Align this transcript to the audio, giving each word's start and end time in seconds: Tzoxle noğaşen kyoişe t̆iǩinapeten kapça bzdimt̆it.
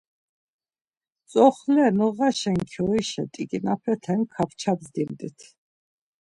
Tzoxle 1.27 1.85
noğaşen 1.97 2.59
kyoişe 2.71 3.23
t̆iǩinapeten 3.33 4.21
kapça 4.33 4.73
bzdimt̆it. 4.79 5.39